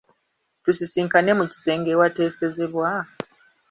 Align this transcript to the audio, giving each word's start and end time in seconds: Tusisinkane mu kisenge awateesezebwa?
Tusisinkane 0.63 1.31
mu 1.39 1.45
kisenge 1.51 1.91
awateesezebwa? 1.93 2.91